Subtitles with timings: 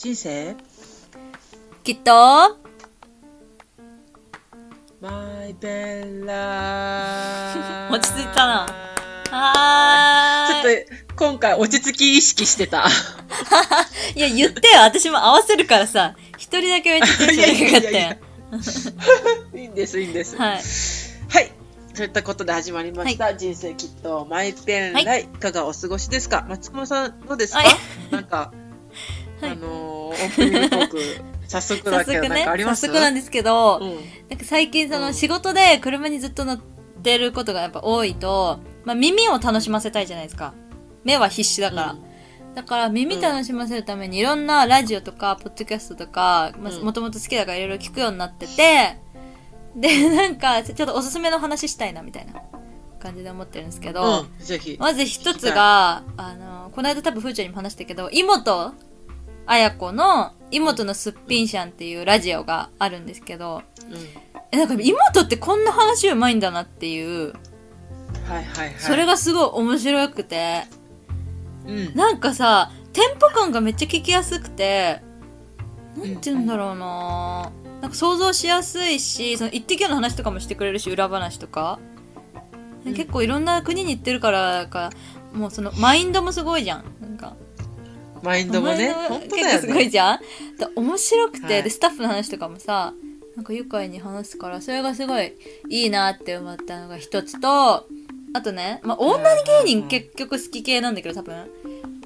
[0.00, 0.56] 人生？
[1.84, 2.56] きっと、
[5.00, 8.66] マイベラ落ち着いたな。
[9.30, 10.82] はちょーい。
[10.82, 12.86] っと今回落ち着き意識してた。
[14.16, 14.80] いや、言ってよ。
[14.80, 16.16] 私も合わせるからさ。
[16.38, 18.16] 一人だけめっちゃテンショかったよ。
[19.54, 20.34] いいんです、いいんです。
[20.36, 20.62] はい。
[21.28, 21.52] はい。
[21.94, 23.34] そういったことで始まりました。
[23.34, 26.46] 人生きっとマイペンライ、、はいかがお過ごしですか？
[26.48, 27.68] 松本さん、どうですか、はい
[28.10, 28.52] なんか、
[29.40, 30.98] はいあのープニングトーク、
[31.48, 32.82] 早速早だけどなんかあります？
[32.82, 33.96] 早速なんですけど、うん。
[34.28, 36.60] なんか最近そうのん仕事で車にずっと乗っ
[37.02, 40.54] てることがやっぱ多いと、まあ耳を楽しませたいじゃないですか。
[41.04, 41.96] 目は必死だから。
[42.54, 46.52] だから耳楽しませるためにいろんなラジオとか、ポッドキャストとか、
[46.82, 48.96] もともと好きだからいろいろ聞くようになってて、
[49.76, 52.42] で、なんか、ちょっとおすすめの話したいなみたいな
[52.98, 54.28] 感じで思ってるんですけど、うん。
[54.80, 58.10] まず一つが、あの、この間多分ふーちゃんにも話したけど、
[59.50, 63.96] 妹綾子の妹のすっぴんしゃんっていうラジオがあるんですけど、うん。
[64.52, 67.32] え、なんか妹ってこんな話うまいんだなっていう、
[68.28, 68.74] はいはいはい。
[68.78, 70.64] それがすごい面白くて、
[71.66, 71.94] うん。
[71.94, 75.02] なんかさ、テンポ感がめっちゃ聞きやすくて、
[75.96, 77.50] なんて言うんだろうな
[77.82, 81.78] なんか想像しやすいし、その一滴の話とかもしてくれるし、裏話とか。
[81.84, 81.90] うん
[82.94, 84.90] 結構いろんな国に行ってるからか、
[85.34, 86.84] もうそのマインドもすごいじゃん。
[87.02, 87.36] なんか。
[88.22, 89.72] マインドもね、本当だよね。
[89.72, 92.94] ごいじゃんで面白くて、はいで、スタッフの話とかもさ、
[93.36, 95.32] なんか愉快に話すから、それがすごい
[95.68, 97.86] いいなって思ったのが一つと、
[98.32, 99.18] あとね、まあ、女
[99.64, 101.50] 芸人結局好き系なんだけど、多分。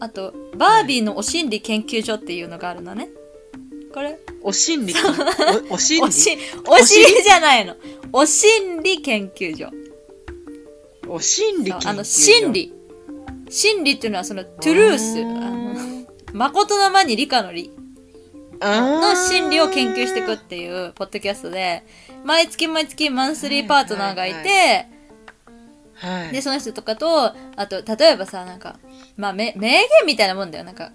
[0.00, 3.08] あと、バービーのお心理研究所っていうのがあるのね。
[3.92, 4.94] これ、お心理？
[4.94, 5.00] か。
[5.70, 6.02] おお心理？
[6.06, 7.76] おし、お尻じゃないの。
[8.12, 9.70] お心理研究所。
[11.06, 12.52] お心理あの、心。
[12.52, 12.72] 理。
[13.50, 15.22] 心理っていうのはその、トゥルース。
[16.34, 17.70] 誠の間に理科の理。
[18.60, 21.84] のの心理を研究していくっていうポッドキャストで、
[22.25, 24.88] 毎月毎月マンスリーパートナーがいて、
[25.94, 26.32] はい。
[26.32, 28.81] で、その人とかと、あと、例えばさ、なんか、
[29.16, 30.64] まあ、め、名言みたいなもんだよ。
[30.64, 30.91] なんか、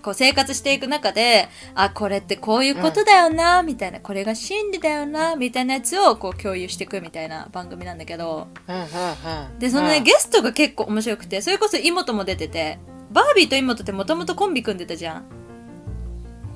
[0.00, 12.78] こう生活していく中で、あ、これってこういうことだよな、みたいな、これが真理だよな、みたいなやつをこう共有していくみたいな番組なんだけど、はんはんはんで、そのね、はいゲストが結構面白くて、それこそ妹も出てて、
[13.12, 15.24] バービーと妹ってもともとコンビ組んでたじゃん。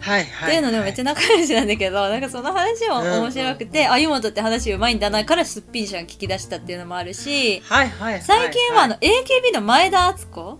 [0.00, 0.48] はいはい。
[0.48, 8.22] っていうのでもめっちゃ仲良しなんだけど、なんかその話も面白くて、あ、湯本って話うまいんだなからすっぴんしゃん聞き出したっていうのもあるし、はいはいはい。
[8.22, 10.58] 最近はあの AKB の前田敦子？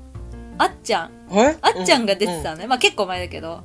[0.59, 1.34] あっちゃん？
[1.34, 2.67] はい、あっちゃんが出てうたのね。
[2.67, 3.63] まあ結構前だけど。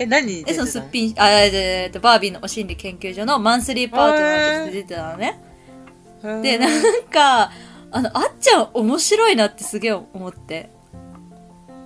[0.00, 5.40] え、何え、そのすっぴん、あ、えっと、バービーのお心理研究所のマンスリーパートナーとして出てたのね。
[6.24, 7.50] んで、なんか、
[7.90, 10.70] あの、あっちゃん面白いなってすげえ思って。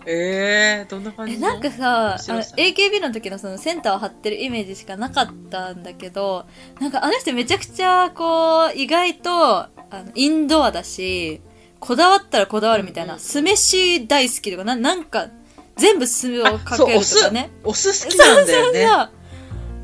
[0.07, 6.47] えー、どんな感じえなんかさあの AKB の時のそのセンターを張ってるイメージしかなかったんだけど
[6.81, 11.41] なんかあの人めちゃくちゃこう意外とあのインドアだし
[11.81, 15.29] こだわったらこだわるみたいな、うんうん酢飯大好きとかななんか
[15.77, 17.51] 全部酢をかけるとかね。
[17.65, 18.89] お酢好きなんだよね。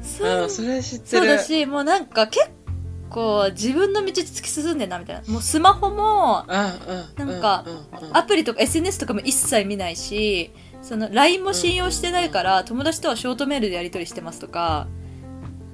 [0.03, 1.27] そううん、それ知ってそうる。
[1.29, 2.51] だしもうなんか結
[3.09, 5.23] 構自分の道突き進んでんなみたいな。
[5.33, 7.31] もうスマホもうんうん。
[7.31, 10.51] なんかうんうんアプリとか SNS とかも一切見ないし
[10.83, 14.87] その LINE も信用してないから、友達とはショートメールでやり取りしてますとか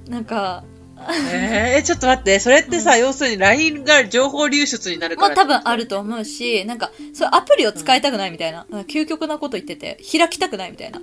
[0.07, 0.63] なんか
[0.97, 5.27] えー、ちょっと待って、それってさ、要するに LINE が情報流出になるから。
[5.27, 11.01] もう多分あると思うしなんかそうアプリを使いたくないみたいな、なんか究極なこと言ってて開きたくないみたいな。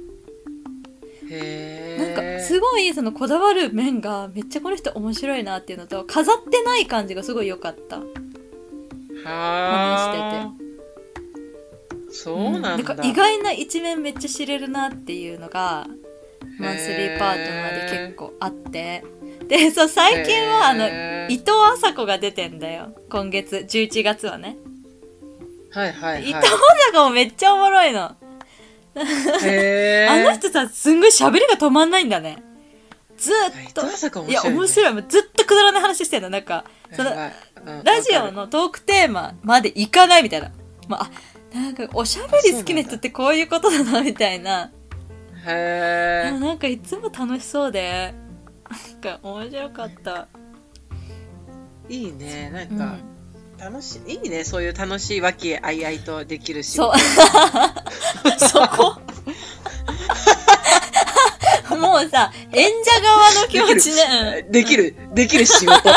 [1.30, 1.71] へー。
[2.14, 8.00] なんかすごいそのこだわる面がめっちゃこの人面白いなっていうのと飾ってない感じがすごい良かった。
[9.28, 10.62] はー。
[12.12, 12.94] そうなんだ。
[12.94, 15.86] か意外な一面めっちゃ知れるなっていうのが
[16.58, 19.04] マンスリーパートナーで結構あって。
[19.48, 20.86] でそう最近はあの
[21.28, 22.94] 伊藤麻子が出てんだよ。
[23.10, 24.56] 今月11月はね、
[25.70, 26.22] はいはいはい。
[26.22, 26.48] 伊藤麻
[26.92, 28.16] 子もめっちゃおもろいの、
[28.94, 30.12] へー。
[30.12, 32.42] あの人さすんごい喋りが止まんないんだね。
[33.16, 34.28] ずーっと。
[34.28, 37.10] いや面白いもうずっとくだらない話してんのなんかその
[37.84, 40.50] ラジオのトークテーマまでいかないみたいな、
[40.88, 41.10] まあ、
[41.54, 44.70] あなんかおしゃべり好きな人ってこういうことだなみたいな。
[45.46, 46.38] へー。
[46.38, 48.14] なんかいつも楽しそうで。
[49.02, 50.28] なんか面白かった、
[51.88, 52.50] いいね。
[52.50, 53.11] なんか、うん、
[53.62, 54.42] 楽しい、いいね。
[54.42, 56.72] そういう楽しい和気あいあいとできるし。
[56.72, 56.92] そう。
[58.38, 59.00] そこ？
[61.76, 64.46] もうさ演者側の気持ちね。
[64.50, 65.46] できる、できる。
[65.46, 65.90] 仕事。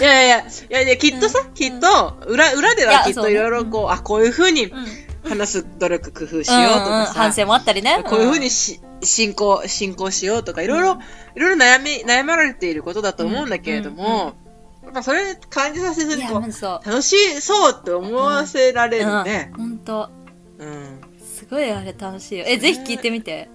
[0.00, 4.86] いやいやいや、いやいや、きっとさ、きっと、裏、裏ではきっといろいろこう、あ、こういうふうにうん、うん
[5.28, 8.02] 話す努力工夫しようとかうんうんさ、反省もあったりね。
[8.08, 10.98] こういうふうにし進行、進行しようとか、いろいろ、
[11.36, 14.47] いろいろ悩み、悩まれていることだと思うんだけれども、や
[14.90, 16.40] っぱそれ感じさせずにこう。
[16.40, 19.52] 楽しそうって思わせられるね。
[19.56, 20.10] ほんと。
[20.58, 21.00] うん。
[21.20, 22.44] すごいあれ楽しいよ。
[22.46, 23.48] え、ぜひ聞いてみて。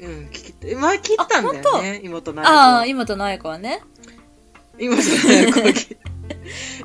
[0.00, 2.90] うん、聞きて、前聞いたんだよね、妹のああ、綾子。
[2.90, 3.80] 今となえ子はね。
[4.78, 5.96] 妹の綾子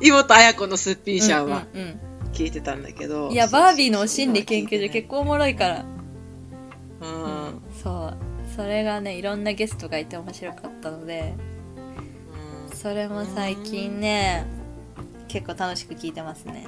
[0.00, 2.00] 妹綾子のすっぴんシャンはうんうん
[2.32, 3.28] 聞いてたんだけど。
[3.28, 5.84] うんいや、バービーの心理研究所結構おもろいから。
[7.00, 7.06] 構。
[7.06, 7.62] うん。
[7.82, 8.16] そう。
[8.56, 11.34] それがね、いろんなゲストがいて面白かったので、
[12.82, 14.44] それも最近ね、
[15.28, 16.66] 結構楽しく聞いてますね。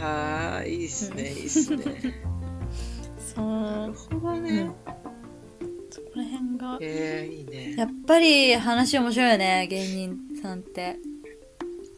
[0.00, 1.84] はーい、いいっすね、いいっすね。
[3.34, 3.44] そう。
[3.46, 4.74] なるほどうねん。
[5.90, 6.78] そこら辺が。
[6.80, 7.76] えー、いいね。
[7.76, 10.96] やっぱり話面白いよね、芸人さんって。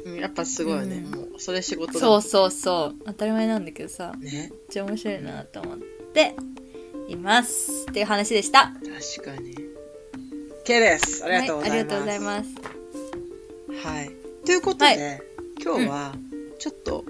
[0.04, 3.04] うんやっぱすごいね、うんもう、それ仕事だそうそうそう。
[3.06, 4.52] 当たり前なんだけどさ、めっね。
[4.68, 5.78] ちゃ面白いなと思っ
[6.12, 6.34] て
[7.08, 7.86] います。
[7.90, 8.74] っていう話でした。
[9.16, 9.54] 確かに。
[10.62, 11.24] OK です。
[11.24, 11.70] ありがとうございます。
[11.70, 12.73] はい、ありがとうございます。
[13.82, 14.10] はい。
[14.46, 15.22] ということで、はい。
[15.62, 16.14] 今日は、
[16.58, 17.04] ちょっと、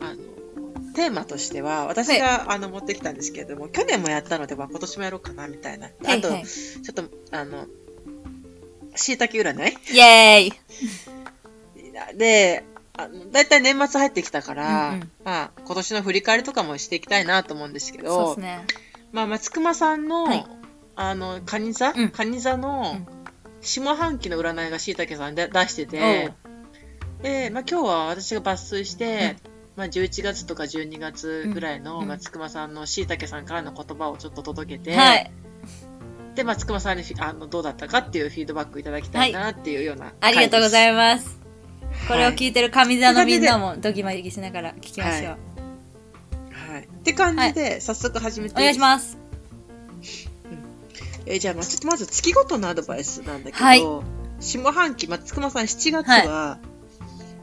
[0.00, 5.86] あの、テーマとしては、私が、あの持ってきたんですけれども、去年もやったので、まあ、今年もやろうかな、みたいな。
[5.86, 6.20] あと、はい。
[6.20, 7.66] はいちょっと、あの、
[8.94, 9.76] 椎茸占い？
[9.94, 10.52] イエーイ。
[12.18, 12.64] で、
[12.94, 15.10] あの、だいたい年末入ってきたから、うんうん。
[15.24, 18.66] まあ、今年の振り返りとかもしていきたいなと思うんですけそうど、ですね。
[19.12, 20.46] まあ、松隈さんの、はい。
[20.94, 22.10] あの、カニ座、うん。
[22.10, 23.11] カニ座のうん
[23.62, 26.32] 下半期の占いが椎茸さんで出してて、
[27.22, 29.36] で、まあ、今日は私が抜粋して、
[29.76, 35.30] まあ、11月とか12月ぐらいのうん松隈さんの椎茸さんからの言葉をちょっと届けて、はい。
[36.34, 41.38] で、松隈さんにあのどうだったかっていうフィードバックいただきたいなっていうようなありがとうございいます。
[42.08, 45.38] これを聞いいてる上座のみんなもドギマギしながら聞きましょう。
[46.72, 46.82] はい。
[46.82, 49.21] って感じで、早速始めてお願いします。
[51.26, 53.82] えーじゃあ、まあ、ちょっとまず月ごとのアドバイスなんだけど、はい
[54.40, 56.58] 下半期、松隈さん7月は、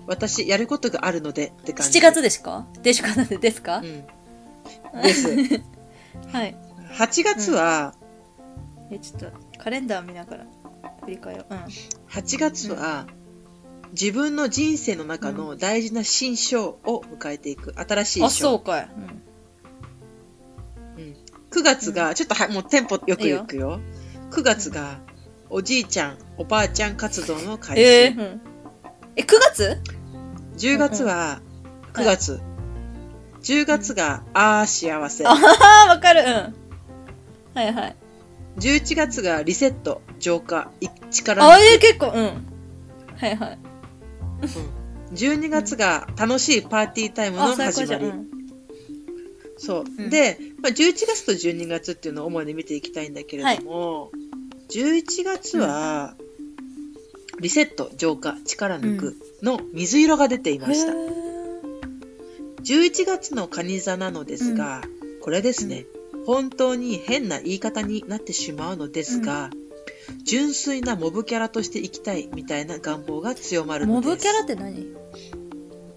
[0.05, 1.99] 私、やることがあるのでって感じ。
[1.99, 2.65] 7月ですか？
[2.83, 3.15] でしか？
[3.15, 5.01] なんでですかうん。
[5.01, 5.27] です。
[6.33, 6.55] はい。
[6.97, 7.93] 8月は、
[8.91, 9.27] え、ちょっと
[9.63, 10.45] カレンダー見ながら
[11.05, 11.45] 振り返ろう。
[11.49, 11.57] うん。
[12.09, 13.05] 8月は、
[13.93, 17.73] 自分の人生の中の大事な新章を迎えていく。
[17.77, 18.25] 新しい章。
[18.25, 18.83] あ、そうかい。
[18.83, 19.21] うん
[21.51, 23.79] 9月が、ちょっとはもうテンポよくいくよ。
[24.31, 24.99] 9月が、
[25.49, 27.81] おじいちゃん、おばあちゃん活動のうん、開始。
[27.83, 28.41] えーうん
[29.15, 29.81] え、9月
[30.57, 31.41] ？10月は、
[31.93, 32.39] 9月。
[33.41, 35.25] 10月が、あー幸せ。
[35.25, 36.21] ああ、わかる。
[36.21, 36.55] うん。
[37.59, 37.95] はいはい。
[38.57, 42.45] 11月がリセット、浄化、い力あ、抜えー、結構、うん。
[43.17, 43.57] はいはい。
[44.41, 47.99] く12月が楽しいパーティータイムのあ、最高じゃん。
[48.01, 48.17] 始まり。
[48.33, 48.38] うん
[49.59, 49.85] そう。
[49.85, 54.11] うんで、まあ、11月と12月っていうのを主に見ていきたいんだけれども、
[54.69, 56.15] 11月は、
[57.39, 60.93] リセット、浄化、力抜くの水色が出ていました。
[60.93, 61.29] へー
[62.63, 64.81] 11月の蟹座なのですが、
[65.21, 65.85] これですね、
[66.25, 69.49] 本当に変な言い方になってしまうのですが、
[70.23, 74.09] 純粋なモブキャラとして生きたいみたいな願望が強まるのです。
[74.09, 74.98] モブキャラって何？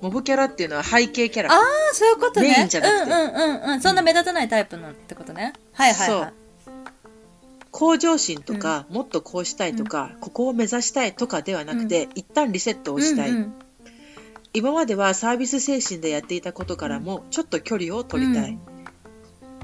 [0.02, 1.52] モブキャラっていうのは背景キャラ。
[1.52, 1.61] ああ、
[1.94, 2.49] そういうことね。
[2.49, 3.12] メインじゃなくて。
[3.12, 3.80] うんうんうんうん。
[3.80, 5.52] そんな目立たないタイプのってことね。
[5.73, 6.32] はいはいはい。
[7.71, 13.54] 向上心とか、もっとこうしたいとか、ここを目指したいとかではなくて、一旦リセットをしたい、うんうん。
[14.54, 18.73] 今まではサービス精神でやっていたことからもちょっと距離を取りたい、うん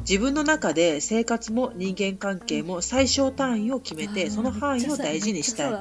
[0.09, 5.73] 自分の中で生活も人間関係も最小単位を決めてその範囲を大事にしたい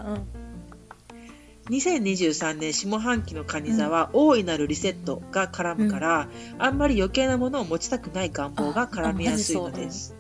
[1.69, 10.13] 2023年下半期の蟹座は大いなるリセットが絡むから、あんまり余計なものを持ちたくない願望が絡みやすいのです。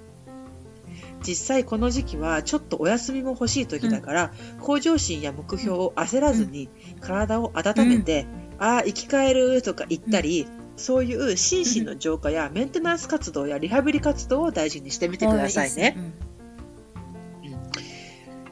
[1.25, 8.25] 実際この時期はちょっとお休みも欲しい時だから、向上心や目標を焦らずに体を温めて、
[8.59, 15.95] ああ生き返るとか言ったり、そういう心身の浄化やメンテナンス活動やリハビリ活動を大事にしてみてくださいね。
[15.97, 16.13] うん。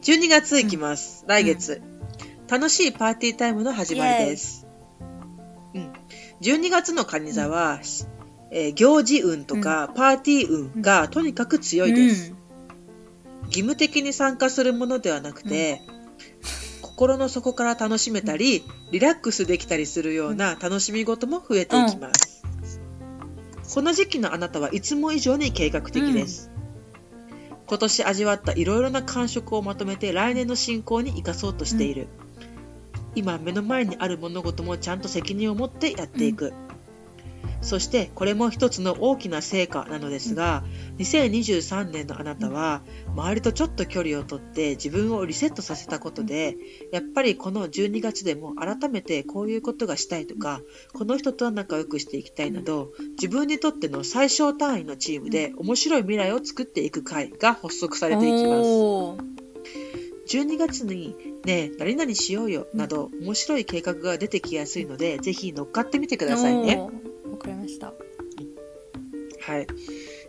[0.01, 1.23] 12月いきます。
[1.27, 1.81] 来月、
[2.47, 4.67] 楽しいパーティータイムの始まりです。
[5.73, 5.91] うん、
[6.41, 7.79] 12月の蟹座は、
[8.51, 12.33] えー行事運とかパーティー運がとにかく強いです。
[13.47, 15.81] 義務的に参加するものではなくて、
[16.81, 22.43] 心の底から楽しめたり、リラックスできたりするような楽しみ事も増えていきます。
[23.73, 26.51] この時期のあなたはいつも以上に計画的です。
[27.67, 32.07] 今年味わったいろいろな感触をまとめて来年の進行に生かそうとしている。
[33.15, 36.53] 今目の前にある物事もちゃんと責任を持ってやっていく。
[37.65, 40.63] そしてこれも一つの大きな成果なのですが、
[40.99, 42.83] 2023年のあなたは
[43.15, 46.55] 周りとちょっと距離をとって自分をリセットさせたことで、
[46.91, 50.61] やっぱりこの12月でも改めてこういうことがしたいとか、
[50.93, 59.34] この人とは仲良くしていきたいなど、自分にとっての最小単位のチームで面白い未来を作っていく会が発足されていきます。
[60.25, 61.15] おー12月に
[61.45, 66.77] ね、何々しようよなど面白い計画が出てきやすいので、ぜひ乗っかってみてくださいね。
[66.77, 67.93] わかりました。
[69.41, 69.67] はい。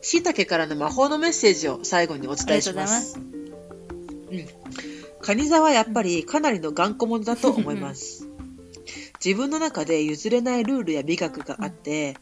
[0.02, 3.18] しいたけからの魔法のメッセージを最後にお伝えします。
[3.18, 4.46] うん。
[5.22, 8.26] カニ座はやっぱりかなりの頑固者だと思います。
[9.24, 12.16] 自分の中で譲れないルールや美学があって、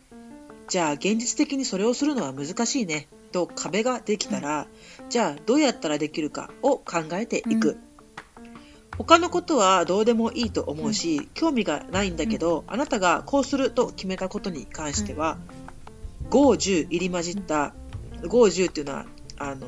[0.68, 4.68] じゃあ現実的にそれをするのは難しいねと壁ができたら、
[5.10, 7.70] じゃあどうやったらできるかを考えていく。
[7.70, 7.76] うん。
[8.96, 15.36] 他のことはどうでもいいと思うし、興味がないんだけど、あなたがこうすると決めたことに関しては、
[16.30, 17.74] 5、10入り混じった、
[18.22, 19.06] 5、10っていうのは、
[19.38, 19.66] あの、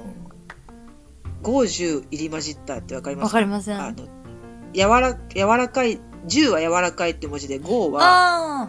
[1.42, 3.26] 5、10入り混じったってわかります？
[3.26, 3.80] わかりません。
[3.80, 4.06] ああの、
[4.72, 8.68] 柔ら、柔らかい、10は柔らかいって文字で、5は、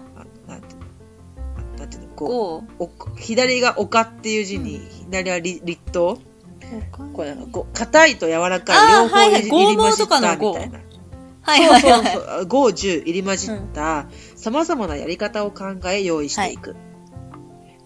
[2.17, 2.85] こう、5。
[2.85, 6.19] お左が丘っていう字に、左は立立冬
[7.13, 10.79] これなんかこう、硬いと柔らかい、両方はいはい入り混じっ剛毛とかのたみたいな。
[11.41, 12.03] はいはいそうはい。
[12.11, 16.75] そうそう、5、10入り混じった、様々なやり方を考え用意していく。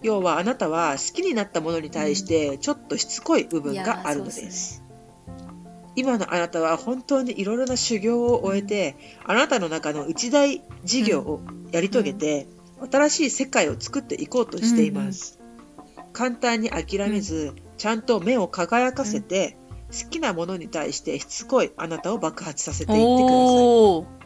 [0.02, 4.82] 要は、あなたは好きになったものに対して、ちょっとしつこい部分があるのです。
[5.94, 12.46] 今のあなたは本当にいろいろな修行を終えて、あなたの中の一大事業をやり遂げて、
[12.90, 15.38] 新しい世界を作っていこうとしています。
[16.12, 19.56] 簡単に諦めず、ちゃんと目を輝かせて、
[19.92, 24.22] 好きなものに対してしつこいあなたを爆発させていってください。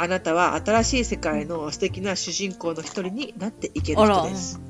[0.00, 4.60] あなたは新しい世界の素敵な主人公の一人になっていける人です。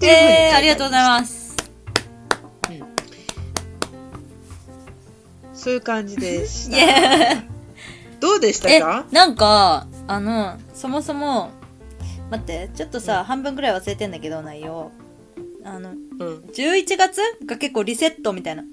[0.00, 1.26] えー、ありがとうございす。
[1.26, 1.48] ます。
[5.54, 6.78] そういう感じでしイた。
[7.34, 7.42] エ
[8.20, 11.50] どうでしたえか、なんか、あの、そもそも、
[12.30, 14.90] 待って、ちょっとさ、半分ぐらい忘れてんだけど、内容。
[15.64, 15.96] あの、うん。
[16.52, 18.64] 11月が結構リセットみたいな。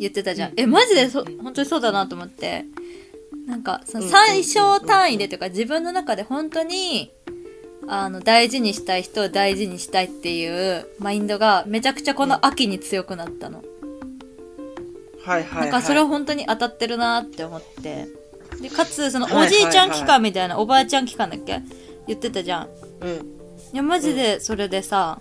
[0.00, 0.52] 言ってたじゃん。
[0.52, 1.10] うんえ、マジで？
[1.10, 2.64] そ、うん本当にそうだなと思って。
[3.46, 7.10] なんか、そのうん最小単位でというか、自分の中で本当に、
[7.88, 13.64] あの、大事にしたい人を大事にしたいっていうマインドがめちゃくちゃこの秋に強くなったの。
[15.24, 15.70] はいはい、はい。
[15.70, 18.06] なんかそれは本当に当たってるなって思って。
[18.60, 21.60] で、かつ、そのはいおじいちゃん期間みたいな、おばあちゃん期間だっけ？
[22.06, 22.68] 言ってたじゃん。
[23.00, 23.10] うん。
[23.72, 25.20] いや、マジでそれでさ、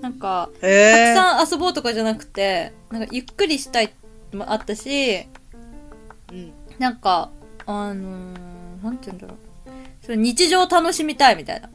[0.00, 0.66] なんか、たく。
[1.14, 3.92] さん遊ぼうとかじゃなくて、なんかゆっくりしたい
[4.32, 5.26] もあったし、
[6.32, 6.52] うん。
[6.78, 7.30] なんか、
[7.66, 9.36] あのー、なんて言うんだろう。
[10.04, 11.68] それ日常を楽しみたいみたいな。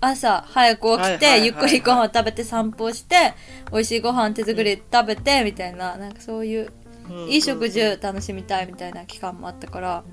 [0.00, 3.34] 朝早く起きて、ゆっくりご飯食べて散歩して、
[3.72, 6.72] 美味しいご飯手作り食べて、みたいな、なんかそういう、
[7.10, 10.04] うんいい食事を楽しみたいみたいな期間もあったから、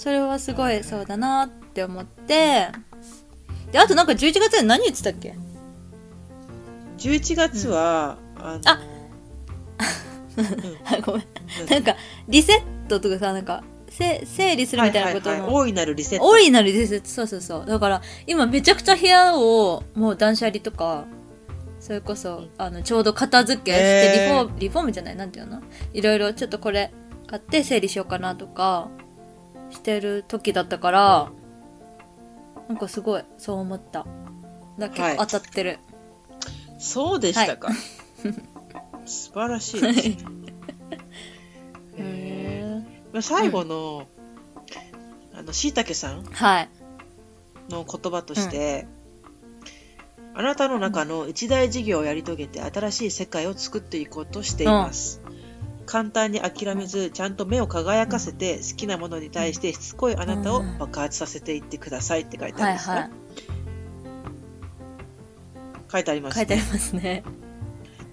[0.00, 2.68] それはすごいそうだなって思って、
[3.70, 5.36] で、あとなんか11月に何言ってたっけ
[6.96, 8.80] ？11月は、あのあ
[11.04, 11.24] ごめん。
[11.68, 11.96] なんか、
[12.28, 12.54] リセ
[12.86, 16.24] ットとかさ、なんか、せ整理するみたいなことも、はいはいはい、大いなるリセット。
[16.26, 17.66] 大いなるリセット、そうそうそう。
[17.66, 21.04] だから、今めちゃくちゃ部屋を、もう断捨離とか、
[21.78, 24.28] それこそ、あの、ちょうど片付けして、へー。
[24.28, 25.60] リフォーム、リフォームじゃないなんていうの？
[25.92, 26.90] いろいろちょっとこれ
[27.26, 28.88] 買って整理しようかなとか、
[29.70, 31.30] してる時だったから、
[32.68, 34.06] なんかすごい、そう思った。
[34.78, 35.78] だけはいど当たってる。
[36.78, 37.70] そうでしたか。
[39.06, 40.16] 素晴らしいですね。
[41.96, 44.06] へまあ最後の、
[45.34, 46.68] あの、しいたけさんーはい。
[47.68, 48.86] の言葉として、
[50.34, 55.20] あなたの中の一大事業をやり遂げて新しい世界を作っていこうとしています。
[55.90, 62.94] 簡単に諦めず、ちゃんと目を輝かせて、好きなものに対してしつこいあなたを爆発させていってくださいって書いてあるんですね。
[62.94, 63.10] はいはい。
[65.90, 66.38] 書いてありますね。
[66.38, 67.24] 書いてありますね。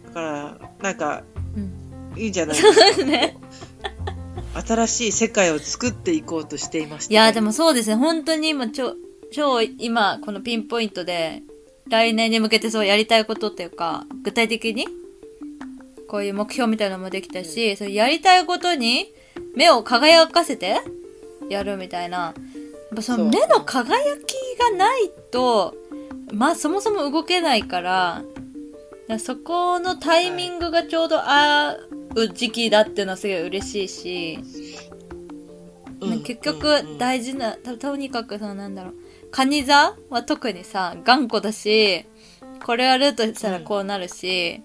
[0.08, 1.24] だから、なんか、
[1.56, 2.20] うん。
[2.20, 3.06] いいんじゃないですか。
[3.06, 3.38] ね。
[4.66, 7.14] 新しい世界を作っていこうとしていました。
[7.14, 7.96] いや、でもそうですね。
[7.96, 8.96] 本当に今、ちょ、
[9.32, 11.44] 超今、このピンポイントで、
[11.88, 14.88] 来年に向けてそうやりたいことっていうか、具体的に、
[16.08, 19.14] こういう目標みたいなのもできたし、そうやりたいことに
[19.56, 20.78] 目を輝かせて
[21.50, 22.18] やるみたいな。
[22.18, 22.34] や
[22.94, 25.76] っぱその目の輝きがないと、
[26.32, 28.34] まあそもそも動けないから、だか
[29.08, 31.76] らそこのタイミングがちょうど合
[32.16, 34.40] う時期だっていうのはすごい嬉しいし、
[36.00, 36.24] うん。
[36.24, 36.98] 結局うんうん。
[36.98, 38.94] 大事な、ととにかくそのなんだろう
[39.32, 42.06] カニ座は特にさ、頑固だし、
[42.66, 44.62] これやるとしたらこうなるし、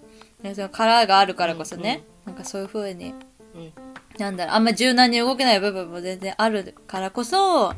[0.55, 3.15] そのカラーがあるからこそね、なんかそういう風に、
[3.55, 3.73] うん。
[4.19, 7.75] なんだろう、あんま柔軟に動けない部分も全然あるからこそ、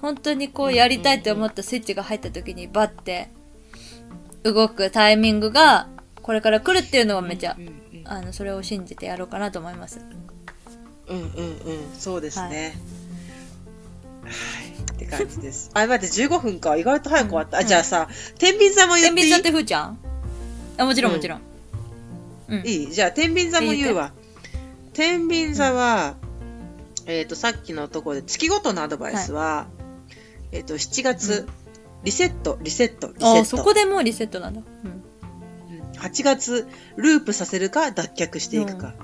[0.00, 3.30] 本当にこうやりたいと思ったスイッチが入った時にバッて
[4.42, 5.86] 動くタイミングが
[6.20, 7.74] これから来るっていうのはめちゃう、んうん
[8.06, 10.00] あの、それを信じてやろうかなと思います。
[11.08, 11.94] うんうんうん。
[11.98, 12.76] そうですね。
[14.24, 15.70] はい、って感じです。
[15.74, 16.76] あ待って15分か。
[16.76, 18.08] 意外と早く終わった、あじゃあさ
[18.38, 19.30] 天秤座も言っていい？
[19.30, 19.98] 天秤座ってふーちゃん？
[20.76, 21.38] あ、もちろんうんもちろん。
[21.38, 21.44] うん。
[22.48, 22.92] いい？
[22.92, 24.12] じゃあ天秤座も言うわ。
[24.92, 26.14] 天秤座は、
[27.06, 29.66] えっ、とさっきのところで月ごとのアドバイスは、
[30.52, 31.46] えっ、と7月、
[32.04, 33.38] リセットリセットリセット。
[33.40, 34.60] あ、そこでもうリセットなんだ。
[34.84, 34.90] うん。
[34.90, 35.90] うん。
[35.98, 38.94] 8月ループさせるか脱却していくか、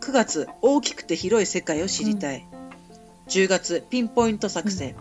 [0.00, 2.46] 9月大きくて広い世界を知りたい、
[3.28, 4.96] 10月ピンポイント作戦、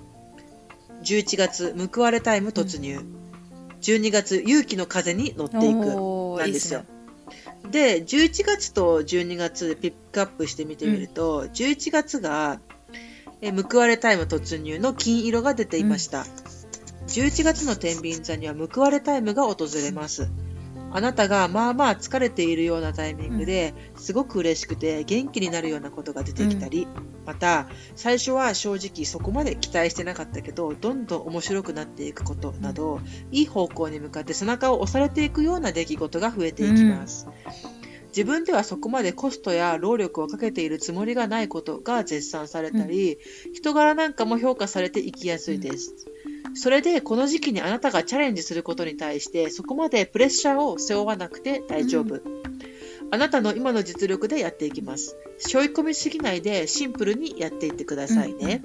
[1.04, 3.02] 11月報われタイム突入、
[3.82, 6.40] 12月勇気の風に乗っていく。
[6.40, 6.82] なんですよ。
[6.82, 6.86] いい
[7.70, 12.60] で11月と12月でピックアップして見てみると、11月が
[13.42, 16.26] え報われタイム突入の金色が出ていました、
[17.08, 20.30] 11月の天秤座には報われタイムが訪れます。
[20.94, 26.88] あなたがまあまあ疲れているようなタイミングで、すごく嬉しくて元気になるようなことが出てきたり、
[27.26, 33.00] また最初は正直そこまで期待してなかったけどどんどん面白くなっていくことなど、
[33.32, 37.28] いい方向に向かって背中を押されていくような出来事が増えていきます、
[38.08, 43.18] 自分ではそこまでコストや労力をかけているつもりがないことが絶賛されたり、
[43.54, 45.94] 人柄なんかも評価されていきやすいです。
[46.54, 52.22] それでこの時期にあなたがチャレンジすることに対してそこまでプレッシャーを背負わなくて大丈夫。
[53.12, 55.16] あなたの今の実力でやっていきます。
[55.38, 58.64] 背負い込みすぎないでシンプルにやっていってくださいね。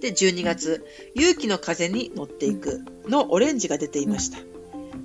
[0.00, 4.38] で、12月、勇気の風に乗っていくのオレンジが出ていました。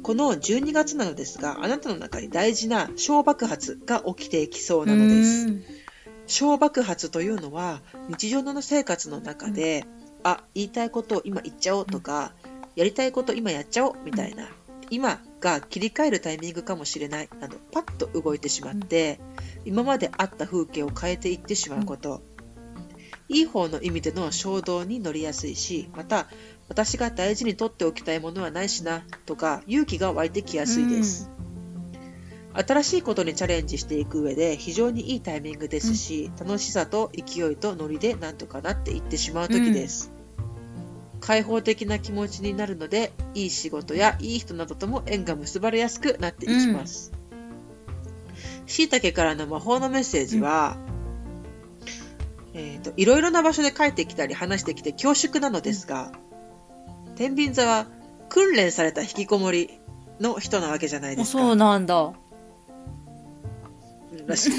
[0.03, 5.47] この12月なのですが、あなたの中に大事な小爆発が起きていきそうなのです。
[5.47, 5.63] うん
[6.29, 9.85] 小爆発というのは日常の生活の中で、
[10.23, 12.33] あ言いたいことを今言っちゃおうとか、
[12.75, 14.47] やりたいこと今やっちゃおうみたいな、
[14.91, 17.29] 今が切り替えるタイミングかもしれない。
[17.39, 19.19] などパッと動いてしまって、
[19.65, 22.21] 今まであった風景を変えていってしまうこと、
[23.29, 26.27] いい方の意味での衝動に乗りやすいしまた
[26.67, 31.29] 私が大事に取っておきたいものはないしなとか勇気が湧いてきやすいです、
[32.53, 40.11] 新しいことにチャレンジしていく上で非常にいいタイミングですし、楽しさと勢いとノリでなんとかなっていってしまう時です、
[41.29, 47.11] 開放的な気持ちになるのでいい仕事やいい人などとも縁が結ばれやすくなっていきます、
[48.65, 50.75] しいたけからの魔法のメッセージは、
[52.55, 56.11] えーといろいろな場所で帰ってきたり話してきて恐縮なのですが、
[57.15, 57.85] 天秤座は
[58.29, 59.69] 訓練された引きこもり
[60.19, 61.39] の人なわけじゃないですか。
[61.43, 62.11] そうなんだ。
[64.25, 64.55] らしく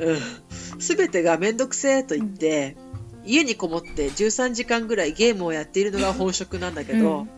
[0.00, 0.80] うん。
[0.80, 2.78] すべてがめんどくせえと言って、
[3.26, 7.30] 家にこもって13時間ぐらいゲームをやっているのが本職なんだけど、うん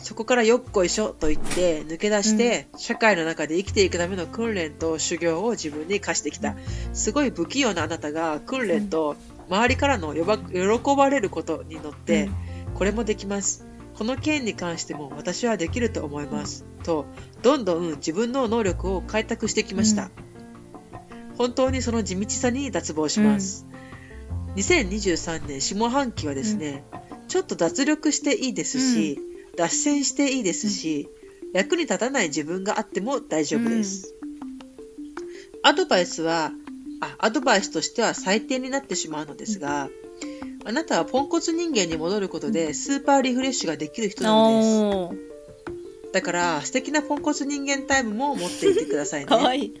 [0.00, 6.54] そこからよっこいしょと言って抜け出して、社会の中で生きていくための訓練と修行を自分に課してきた。
[6.92, 9.16] すごい不器用なあなたが訓練と
[9.48, 12.30] 周りからの喜ばれることに乗って、
[12.74, 13.66] これもできます。
[13.96, 16.64] この件に関しても私はできると思います。
[16.84, 17.04] と、
[17.42, 20.10] どんどん自分の能力を開拓してきました。
[21.36, 23.67] 本当にその地道さに脱帽します。
[24.58, 26.84] 2023年下半期はですね、
[27.28, 29.18] ちょっと脱力していいですし、
[29.56, 31.08] 脱線していいですし、
[31.54, 34.12] 役に立たない自分があっても大丈夫です。
[35.62, 36.50] アドバイスは、
[37.00, 39.88] あ、アドバイスとしては最低になってしまうのですが、
[40.64, 46.12] あなたはポンコツ人間に戻ることでスーパーリフレッシュができる人なのです。
[46.12, 49.26] だから素敵なポンコツ人間タイムも持っていてくださいね。
[49.30, 49.80] かわいい。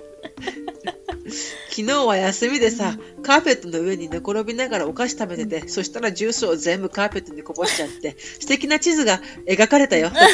[1.78, 10.10] 昨日は休みでさ、カーペットの上に寝転びながらお菓子食べてて、そしたらジュースを全部カーペットにこぼしちゃって、素敵な地図が描かれたよ。
[10.10, 10.28] だから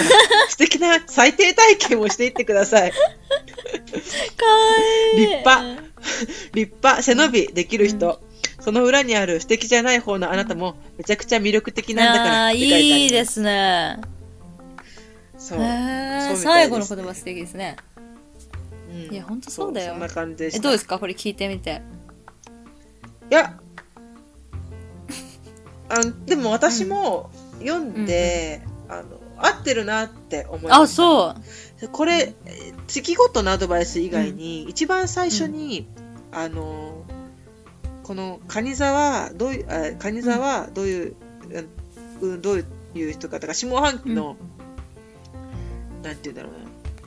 [0.49, 2.93] 素敵な最低体験をしていってください。
[2.93, 3.05] かわ
[5.13, 5.21] いい。
[5.21, 5.63] 立派。
[6.55, 8.23] 立派、背伸びできる人。
[8.61, 13.01] その裏にある素敵じゃない方のあなたもめちゃくちゃ魅力的なんだからあーって書いてあります。
[13.01, 13.99] いいですね。
[15.37, 15.59] そう。
[15.59, 17.77] そう最後の言葉素敵ですね。
[18.95, 19.15] うん。
[19.15, 19.93] いや、ほんとそうだよ。
[19.93, 20.59] そんな感じでした。
[20.59, 20.99] え、どうですか？
[20.99, 21.83] これ聞いてみて。
[23.31, 23.59] いや、
[25.89, 27.31] あでも私も
[27.61, 30.81] 読んで、あの合ってるなって思いました。
[30.83, 31.35] あ、そ
[31.83, 31.89] う。
[31.89, 35.89] これ、えー月ごとのアドバイス以外に、一番最初に、
[36.33, 37.03] あの、
[38.03, 41.17] この、カニ座は、どういう、あカニ座はどういう
[42.21, 44.37] うん、どういう人かだから下半期の、
[46.03, 46.59] なんて言うんだろうな。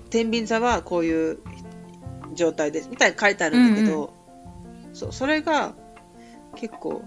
[0.09, 1.37] 天秤座はこういう
[2.37, 2.89] 状態です。
[2.89, 4.13] みたいに書いてあるんだけど、
[4.93, 5.73] そうそれが
[6.55, 7.03] 結構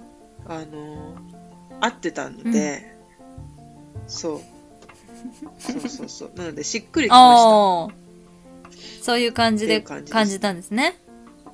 [0.47, 1.17] あの
[1.81, 2.95] 合ってたので、
[4.07, 4.41] そう。
[5.59, 6.33] そうそうそう。
[6.37, 7.95] なのでしっくりきましああ。
[9.03, 10.99] そういう感じで感じたんですね。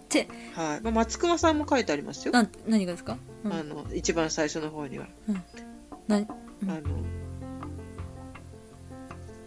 [0.08, 0.80] て、た、はい。
[0.80, 3.18] まあ、松隈さんも書いてありますよ、なん、何がですか？
[3.44, 3.52] うん。
[3.52, 5.06] あの一番最初の方には、
[6.06, 6.26] な、あの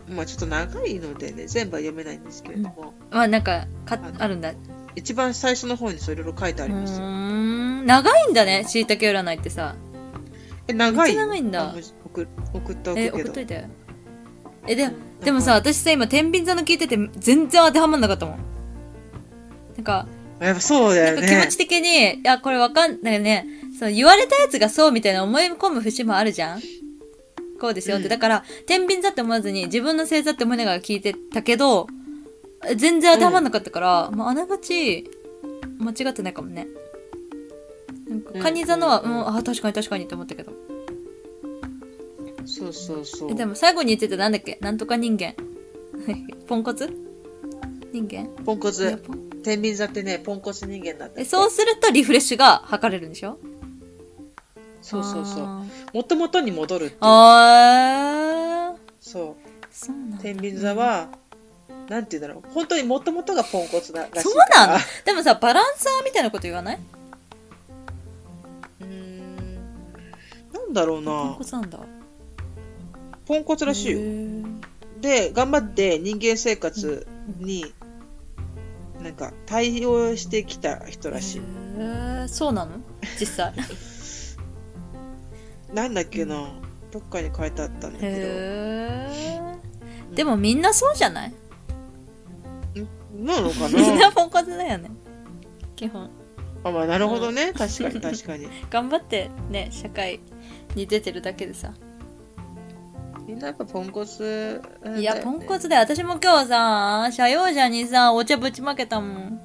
[0.09, 4.53] まあちょっと長いのでね全部は読めないんですけれども、まあなんか、かあ、るんだ。
[4.95, 7.09] 一番最初の方にそういろいろ書いてあうりますよ、ー
[7.83, 7.85] ん。
[7.85, 9.75] 長いんだね、しいたけ占いってさ。
[10.67, 13.65] え長いめっちゃ長いんだあ送送っておくえ、けど送っといて。
[14.67, 14.89] え、で、
[15.23, 18.39] でもさ、私さ、今、天秤座の聞いてて、全然当てはまんなかったもん。
[19.75, 20.07] なんか、
[20.39, 23.45] やっぱそうだよねなんか気持ち的に、いや、これわかんないね。
[23.79, 26.61] そう、言われたやつがそうみたいな思い込む節もあるじゃん
[27.59, 28.05] こうですよって。
[28.05, 28.09] うん。
[28.09, 31.87] だから、天秤座って思わずに、自分の星座って思いながら聞いてたけど、
[32.75, 35.09] 全然当てはまんなかったから、まあ、あながち、
[35.77, 36.67] 間違ってないかもね。
[38.07, 38.41] なんか、うん。
[38.41, 39.11] カニ座のは、ううん。
[39.11, 40.51] ん、あ、確かに確かにって思ったけど。
[42.45, 43.31] そうそうそう。
[43.31, 44.57] え、でも最後に言ってたなんだっけ？
[44.59, 45.35] なんとか人間。
[46.47, 46.89] ポンコツ？
[47.93, 48.27] 人間？
[48.43, 48.97] ポンコツ。
[49.43, 51.21] 天秤座ってねポンコツ人間なんだって。
[51.21, 53.37] えそうするとリフレッシュが測れるんでしょ？
[54.81, 55.43] そうそうそう。
[55.43, 55.63] あ
[55.93, 57.01] もともとに戻るっていう。
[57.01, 58.77] ーあー。
[59.01, 59.43] そう。
[59.71, 61.09] そう天秤座は、
[61.89, 62.53] なんて言うんだろう。
[62.53, 64.79] 本当にもともとがポンコツならしいそうなの？
[65.05, 66.79] でもさバランサーみたいなこと言わない？
[68.81, 69.35] うーん。
[70.53, 71.79] なんだろうポンなコツなんだ。
[73.25, 73.99] ポンコツらしいよ。
[75.01, 77.65] で頑張って人間生活に
[79.01, 81.39] なんか対応してきた人らしい。
[81.39, 82.27] へー。
[82.27, 82.71] そうなの？
[83.19, 83.53] 実際
[85.73, 86.47] なんだっけな。
[86.91, 89.39] どっかに書いてあったんだけへえ
[90.09, 91.33] どでもみんなそうじゃない？
[93.15, 94.89] なのか みんななポンコツだよね。
[95.75, 96.09] 基本。
[96.63, 97.53] あまあなるほどね。
[97.53, 98.47] 確かに 確かに。
[98.69, 100.19] 頑張ってね社会
[100.75, 101.73] に出てるだけでさ。
[103.27, 105.01] みんなやっぱポンコツね。
[105.01, 105.81] いや、ポンコツだよ。
[105.83, 109.41] 私も今日さ、社用車にさ、お茶ぶちまけたもん。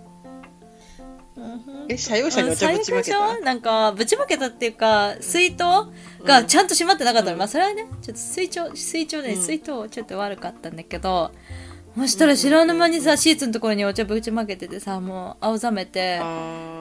[1.88, 3.16] え社用車にお茶ぶちまけた？
[3.36, 5.62] しょなんか、ぶちまけたっていうか、水筒
[6.24, 7.32] がちゃんと閉まってなかったの。
[7.32, 7.38] うん。
[7.38, 11.30] まあ、それはね、ちょっと水筒、水筒で、うん水筒ちょっと悪かったんだけど、
[11.96, 16.20] そしたら知らぬ間にさ、シーツのところにお茶ぶちまけててさ、もう青ざめて、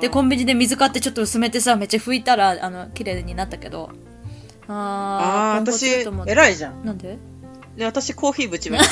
[0.01, 3.91] で、コンビニで水買ってちょっと薄めてさ、めっちゃ拭いたら、あの、綺麗になったけど。
[4.67, 5.85] あー、あ私
[6.25, 6.85] 偉いじゃん。
[6.85, 7.17] なんで？
[7.75, 8.85] ね、私コーヒーぶちまけ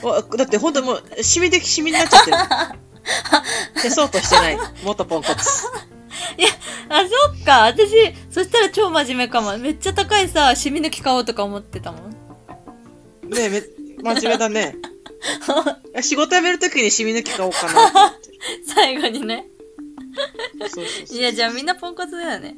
[0.00, 0.06] た。
[0.08, 2.36] わだって本当もうシミでシミになっちゃってる
[3.76, 5.40] 消そうとしてない元ポンコツ
[6.88, 7.62] あ、そっか。
[7.62, 7.90] 私、
[8.30, 9.56] そしたら超真面目かも。
[9.56, 12.10] めっちゃ高いさ、シミ抜き買おうとか思ってたもん。
[13.30, 13.62] ねえめ
[14.02, 14.76] 真面目だね
[16.02, 18.14] 仕事辞めるときにシミ抜き買おうかな
[18.74, 19.46] 最後にね。
[20.60, 22.56] そうそうそういや、じゃあみんなポンコツだよね。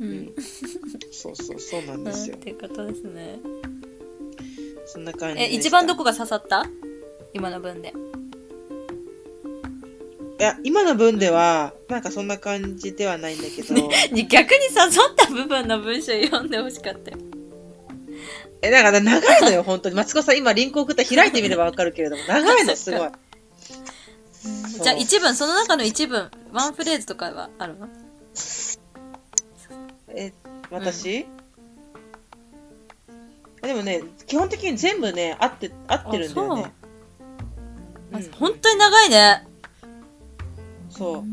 [0.00, 0.32] ううんん。
[1.10, 3.38] そうそうそうなんですよっていうことですね。
[4.86, 6.66] そんな感じえ、一番どこが刺さった？
[7.32, 7.92] 今の分で。
[10.40, 13.74] いや今の文ではなんかそんな感じではないんだけど。
[14.10, 17.18] に逆に刺さった部分の文章読んでほしかったよ。
[18.62, 19.94] えだから長いのよ本当に。
[19.94, 22.22] マツコさん今リンク送ったら開いてみればわかるけれども。
[22.26, 23.00] 長いのすごい。
[23.00, 24.82] そう。
[24.82, 27.86] じゃあ一文、その中の一文、ワンフレーズとかはあるの？
[30.08, 30.32] え
[30.70, 31.26] 私、
[33.60, 36.72] でもね基本的に全部ね合って合ってるんだよね。
[38.14, 38.20] あう。
[38.20, 38.30] ん。
[38.32, 39.46] 本当に長いね。
[41.00, 41.24] そう。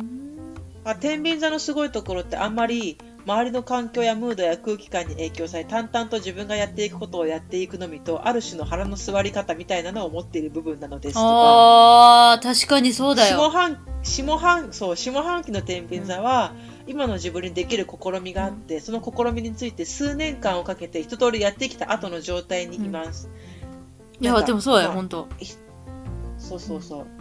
[0.86, 11.26] あ天秤座のすごいところってあんまり周りの環境やムードや空気感に影響され淡々と自分がやっていくことをやっていくのみとある種の腹の座り方みたいなのを持っている部分なのですとか。
[11.26, 13.50] あー、確かにそうだ下よ。
[13.50, 16.54] 半下半そう下半期の天秤座は、
[16.88, 23.28] 今の自分にできる試みがあって、その試みについて数年間をかけて一通りやってきた後の状態にいます、
[24.22, 25.28] いや、なんかでもそうだよ、まあ本当。
[26.40, 27.17] そうそうそう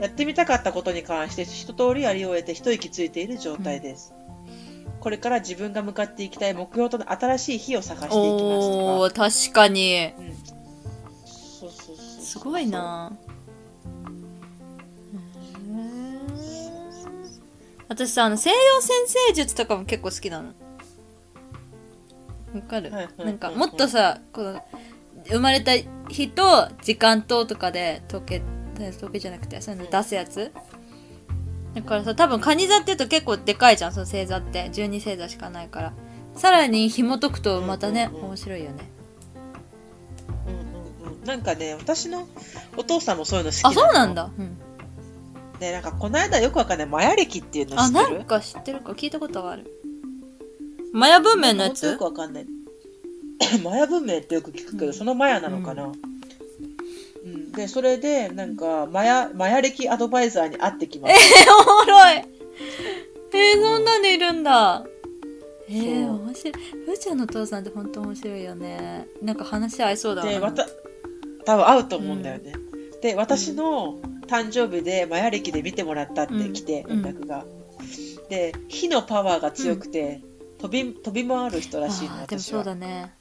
[0.00, 4.14] やってみたかったことに関して一通りやり終えて一息ついている状態です、
[4.98, 10.12] これから自分が向かっていきたい目標との新しい日を探していきますおとか、ー、確かに。
[10.18, 10.34] うん、
[11.26, 12.22] そうそうそう。
[12.22, 13.12] すごいな。
[17.88, 18.92] 私さあの西洋先
[19.28, 20.52] 生術とかも結構好きなの。
[22.54, 24.62] わかる、はいなんかもっとさこの
[25.28, 25.72] 生まれた
[26.08, 28.02] 日と時間ととかで
[28.80, 30.50] 統計統計じゃなくてそういうの出すやつ？
[31.74, 34.70] だからさ多分蟹座って言うと結構でかいじゃんその星座って。
[34.70, 35.92] 12星座しかないから。
[36.34, 38.26] さらに紐解くとまたね、うんうんうん。
[38.28, 38.90] 面白いよね。
[40.46, 40.50] う
[41.06, 42.26] んうんうん、なんかね私の
[42.76, 44.56] お父さんもそういうの好きあそうなんだ、うん、
[45.60, 46.86] でなんかこの間よくわかんない。
[46.88, 48.18] マヤ歴っていうの知あってる？
[48.18, 48.92] なんか知ってるか。
[48.92, 49.66] 聞いたことがある。
[50.92, 52.46] マヤ文明のやほんとよつくわかんない。
[53.62, 56.09] マヤ文明ってよく聞くけど、そのマヤなのかな、うん
[57.54, 62.24] でそれでなんかマヤマヤ歴アドバイザーに会ってきまえしたおもろい。
[63.32, 64.84] えー、そんなにいるんだ。
[65.68, 66.16] えー、そう。
[66.24, 66.52] 面白い。
[66.86, 69.06] ふーちゃんのお父さんって本当面白いよね。
[69.22, 70.28] なんか話合いそうだわ。
[70.28, 70.66] で、わた、
[71.44, 72.52] 多分合うと思うんだよね。
[73.02, 77.02] で、私の誕生日でマヤ歴で見てもらったって来て、うん。
[77.02, 77.44] 連絡が。
[78.28, 80.20] で、火のパワーが強くて、
[80.60, 82.64] 飛び、飛び回る人らしいの、でもそう。
[82.64, 83.12] だね。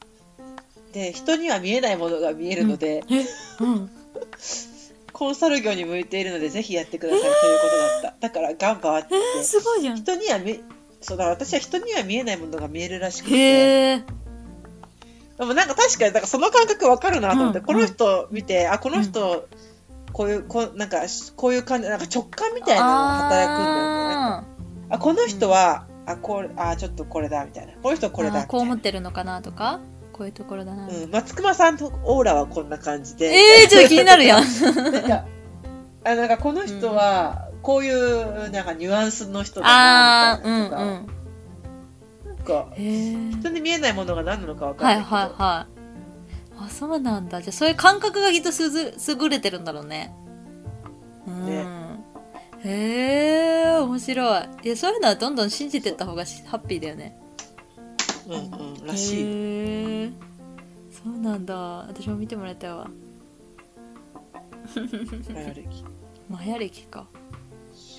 [0.94, 3.26] で、人には見えないものが見えるので、え
[3.62, 3.92] うん
[5.14, 7.68] コンサル業に向いているので、ぜひやってくださいというこ
[8.02, 8.28] とだった。
[8.28, 9.16] だから、頑張って。
[9.16, 10.60] えー、すごいじゃん人には見、
[11.02, 13.98] そうだ、私は人には見えないものが見えるらしくて。
[13.98, 19.48] でもなんか確かに、だからその感覚わかるなと思って、うんこの人見て、あ、この人、
[20.14, 21.02] こういう、こう、なんか、
[21.36, 23.84] こういう感じ、なんか直感みたいなのが働くんだよね。
[23.86, 24.46] なんか
[24.90, 27.74] ああ、この人は、あ、これ、あ、ちょっとこれだ、みたいな。
[27.82, 29.80] この人ーこれだ、こう思みってるのかなとか？
[30.20, 30.86] こういうところだな。
[30.86, 33.28] うん、松隈さんとオーラはこんな感じで。
[33.28, 34.44] えー、ちょっと気になるやん。
[34.92, 35.24] なんか、
[36.04, 40.82] あ、なんかこの人は、こういう、なんかニュアンスの人だな、みたいなのとか。
[42.26, 42.84] なんか、うん。
[42.84, 45.16] へえ人に見えないものが何なのかわかんはいないけど。
[45.16, 45.80] はいはい
[46.62, 47.42] あそうなんだ。
[47.42, 50.14] じゃあそういう感覚がきっとすず優れてるんだろうね。
[51.26, 51.46] うん。
[51.46, 51.66] ね
[52.66, 54.50] へえ面白い。
[54.64, 57.18] いやそういうのはどんどん信じてった方がしハッピーだよね
[58.30, 59.24] うんうん、らしい。
[59.24, 60.12] へえ
[60.92, 61.56] そうなんだ。
[61.56, 62.90] 私も見てもらいたいわ。
[65.34, 65.86] マヤ歴。
[66.30, 67.08] マヤ歴か。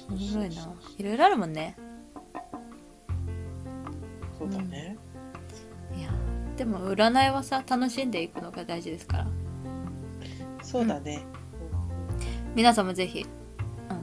[0.09, 0.75] 面白いな。
[0.99, 1.77] いろいろあるもんね。
[4.39, 4.97] そうだね。
[5.97, 6.11] いや
[6.57, 9.27] でも占いはさ楽しんでいくのが大事ですから。
[10.63, 11.23] そうだね。
[12.55, 13.27] 皆さんもぜひ
[13.89, 14.01] あの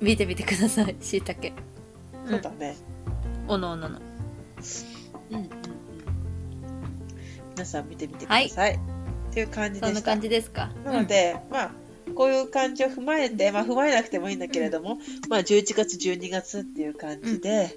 [0.00, 0.96] 見てみてください。
[1.00, 1.52] しいたけ。
[2.26, 2.76] そうだね。
[3.46, 3.88] おのおのの。
[3.88, 4.97] うんうんうん。
[7.58, 8.74] 皆さん見てみてください。
[8.74, 8.78] っ
[9.34, 9.86] ていう感じでした。
[9.88, 10.70] そんな感じですか？
[10.84, 11.70] なので、まあ、
[12.14, 17.76] こういう感じを踏まえて、まあ、踏まえなくてもいいんだけれども、まあ、11月、12月っていう感じで、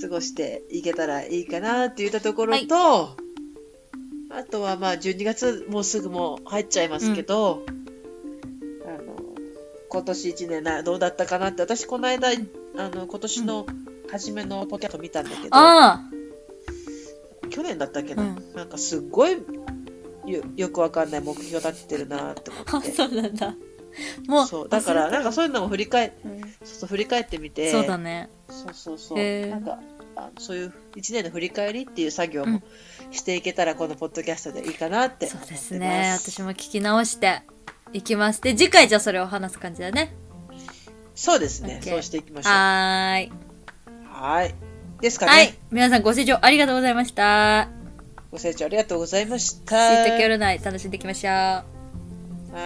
[0.00, 3.16] 過ごしていけたらいいかなって言ったところと、
[4.30, 7.64] あとは、まあ、12月、もうすぐもう入っちゃいますけど、
[8.86, 9.16] あの、
[9.88, 12.28] 今年1年な、どうだったかなって、私、この間、
[12.76, 13.66] あの、今年の
[14.10, 16.00] 初めのポケット見たんだけど、あ
[17.54, 18.54] 去年だったっけな、うん。
[18.56, 19.34] なんかすっごい
[20.26, 22.90] よよくわかんない目標立ててるなってあ思って。
[22.92, 23.54] そうなんだ。
[24.26, 27.70] もうそうだからなんかそういうのも振り返うんそうそう振り返ってみて。
[27.70, 28.28] そうだね。
[28.50, 29.46] そうそうそう。
[29.48, 29.78] なんか
[30.16, 32.60] あそういう1年の振り返りっていう作業も
[33.12, 35.68] していけたらこのポッドキャストでいいかなって思ってます。
[35.68, 36.18] そうですね。
[36.18, 37.42] 私も聞き直して
[37.92, 38.42] いきます。
[38.42, 40.12] で次回じゃあそれを話す感じだね。
[41.14, 41.80] そうですね。
[41.84, 42.52] そうしていきましょう。
[42.52, 43.32] はーい。
[44.10, 44.54] はい
[45.04, 45.54] ですかね、はい。
[45.70, 47.68] 皆さんご清聴ありがとうございました。
[48.32, 51.34] ご清聴ありがとうございまししいたたけ占い楽しんでいきましょう。
[51.34, 51.60] は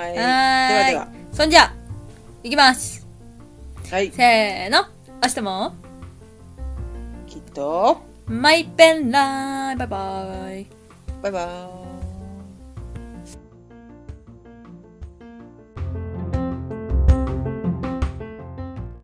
[0.08, 0.14] い。
[0.14, 1.08] ではでは。
[1.32, 1.74] そんじゃ
[2.44, 3.04] いきます。
[3.90, 4.12] はい。
[4.12, 4.86] せーの。
[5.20, 5.74] 明日も。
[7.26, 8.02] きっと。
[8.28, 10.66] マイペンライバイバイ。
[11.22, 11.87] バイバーイ